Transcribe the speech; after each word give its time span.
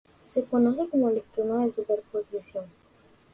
Se 0.33 0.43
conoce 0.45 0.89
como 0.89 1.09
el 1.09 1.17
esquema 1.19 1.63
de 1.63 1.73
"superposición". 1.75 2.65